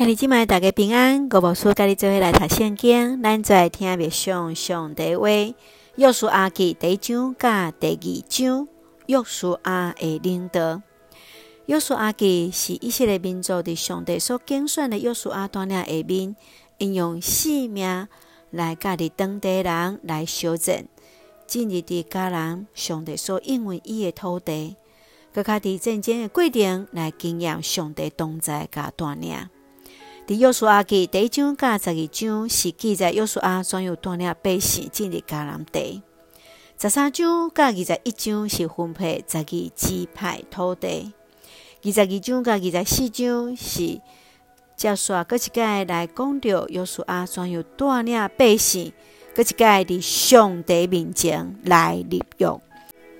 [0.00, 5.28] 兄弟姐妹大家平安，我无师甲你做伙来读圣经，咱在听别上上帝话。
[5.28, 8.66] 耶稣阿记第一章甲第二章，
[9.08, 10.80] 耶稣阿的领导。
[11.66, 16.34] 耶稣阿记是以色列民族伫上帝所拣选的耶稣阿带领下面，
[16.78, 18.08] 应用性命
[18.48, 20.82] 来甲伫当地人来修正，
[21.46, 24.76] 进入伫迦南上帝所应允伊的土地，
[25.34, 29.36] 佮较伫战争的过程来经验上帝同在甲带领。
[30.30, 36.04] 伫约书亚记第一章甲十二章是记载约书亚怎样带领百姓进入迦南地。
[36.80, 41.12] 十三章甲二十一章是分配十二支派土地。
[41.82, 44.00] 二十二章甲二十四章是
[44.76, 48.92] 接续搁一届来讲到约书亚怎样带领百姓，
[49.34, 52.56] 搁一届伫上帝面前来立约。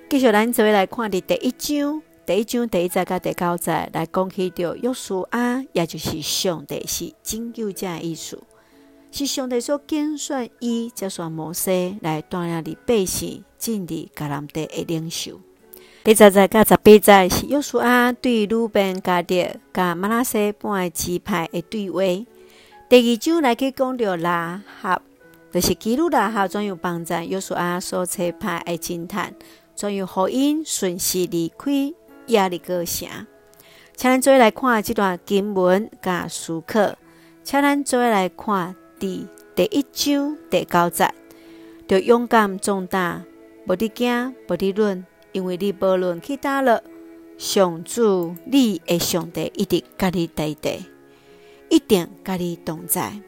[0.09, 2.03] 继续咱做来看伫第一章。
[2.31, 8.41] 第一章第一节甲第九节来讲起着约书亚，也就是上帝是拯救者的意思，
[9.11, 15.41] 是上帝所拣选伊接续摩西来带领的百姓进入迦南地的领袖。
[16.05, 22.01] 第十节甲十八节是约书亚对鲁宾、迦得、甲马拉西半个支派的对话。
[22.89, 25.03] 第二章来去讲着拉合，
[25.51, 29.35] 就是基路拉合怎样帮助约书亚所差派的侦探，
[29.75, 31.93] 怎样互因顺势离开。
[32.31, 33.09] 耶利哥城，
[33.97, 36.97] 请咱做来看这段经文甲书课。
[37.43, 41.13] 请咱做来看第第一章第九节，
[41.89, 43.25] 着勇敢壮大，
[43.67, 46.81] 无伫惊，无伫论，因为你无论去叨落，
[47.37, 50.85] 上主你的上帝一直甲你在地，
[51.69, 53.21] 一定甲你同在。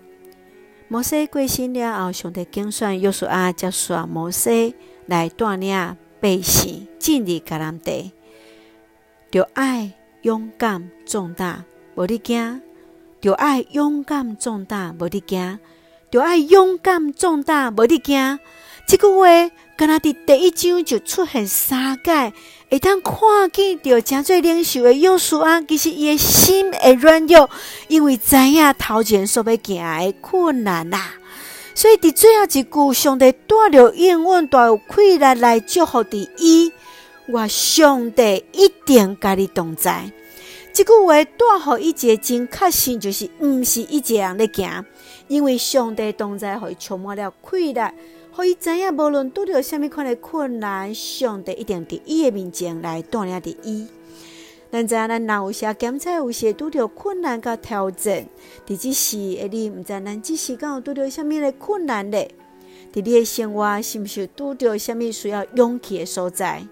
[0.87, 8.13] 摩西过身了后，上帝拣选约书亚接续摩西来带领百姓进入迦南地。
[9.33, 12.61] 着爱勇敢壮大，无伫惊；
[13.23, 15.59] 着爱勇敢壮大，无伫惊；
[16.11, 18.39] 着爱勇敢壮大，无伫惊。
[18.87, 19.25] 这句话，
[19.75, 22.35] 敢若伫第一章就出现三界，
[22.71, 23.17] 会当看
[23.51, 27.49] 见着真济领袖的约书亚，其实伊的心会软弱，
[27.89, 30.99] 因为知影头前所要行的困难呐。
[31.75, 36.71] 所以伫最后一句，上帝带着应允，带有气力来祝福伫伊。
[37.33, 40.13] 我上帝一定甲你同在。
[40.71, 44.85] 这句话带互伊一个真确信，就是毋是伊一个人咧行，
[45.29, 47.81] 因为上帝同在，互伊充满了气力，
[48.33, 53.87] 互伊知影无论拄着虾米款的困难，上帝一定伫伊的面前来带领着伊。
[54.71, 58.27] 咱知影咱若有时检测有时拄着困难甲挑战，
[58.67, 62.31] 伫即时诶，你毋知咱即时敢有拄着虾米的困难咧？
[62.93, 66.67] 伫你的生活是毋是拄着虾米需要勇气的所在？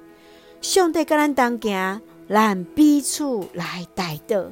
[0.61, 4.45] 上帝甲咱同行，咱彼此来带导。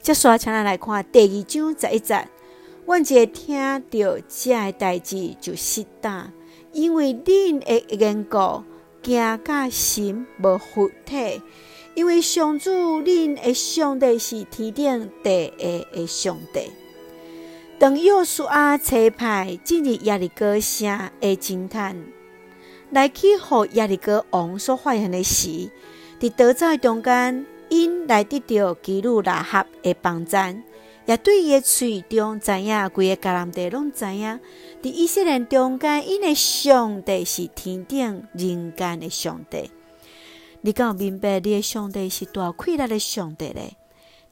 [0.00, 2.28] 接续，请咱来看第二章十一节。
[2.86, 6.32] 阮一听到这个代志就失胆，
[6.72, 8.64] 因为恁的缘故，
[9.02, 11.42] 惊甲心无附体。
[11.94, 12.70] 因为上主
[13.02, 16.70] 恁的上帝是天顶地下的上帝。
[17.78, 22.02] 当约书亚差派进入耶利哥城的侦探。
[22.90, 25.70] 来去互耶利哥王所发现的时，
[26.18, 30.62] 伫逃走中间，因来得到基路拉合的帮赞，
[31.04, 34.40] 也对伊的喙中知影，规个迦南地拢知影。
[34.82, 39.70] 伫以色列中间，因的上帝是天顶人间的上帝。
[40.62, 43.76] 你敢有明白，你的上帝是大亏力的上帝咧？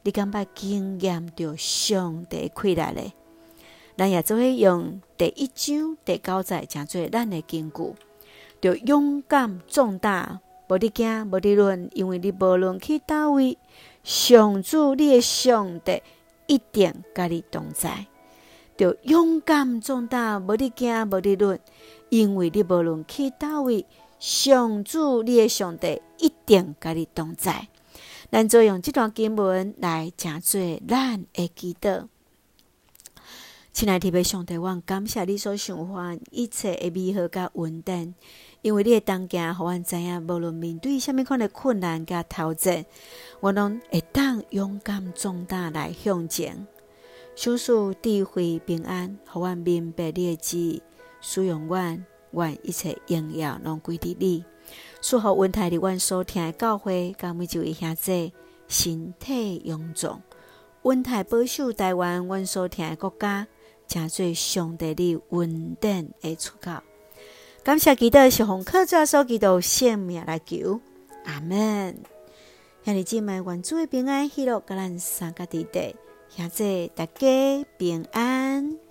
[0.02, 3.12] 你敢捌经验着上帝亏力咧？
[3.96, 7.82] 咱也做伙用第一章第九节，诚做咱的根据。
[8.62, 13.58] 要勇敢壮大，无伫惊，无伫论，因为你无论去叨位，
[14.02, 16.02] 上主你的上帝
[16.46, 18.06] 一定甲你同在。
[18.78, 21.60] 要勇敢壮大，无伫惊，无伫论，
[22.08, 23.86] 因为你无论去叨位，
[24.18, 27.68] 上主你的上帝一定甲你同在。
[28.30, 32.06] 咱就用这段经文来诚做咱的祈祷。
[33.76, 38.14] 亲爱的上帝，我感谢你所想法一切的美好甲稳定。
[38.62, 42.86] 因为你的同行，互阮知影，无论面对虾米款的困难甲挑战，
[43.40, 46.66] 我拢会当勇敢壮大来向前。
[47.36, 50.82] 赐福智慧平安，互阮明白你的旨意，
[51.20, 54.42] 使用阮，愿一切荣耀拢归伫你。
[55.02, 58.32] 赐福温台伫阮所听的教会，甲每一位兄弟
[58.68, 60.22] 身体勇壮，
[60.80, 63.46] 温台保守台湾，阮所听的国家，
[63.88, 66.70] 诚做上帝你稳定的出口。
[67.62, 70.80] 感谢记得是奉靠主所祈祷圣名来求，
[71.24, 71.96] 阿门。
[72.84, 75.96] 兄弟姐妹，愿主的平安喜乐，甲咱三个弟弟，
[76.28, 78.85] 现在大家平安。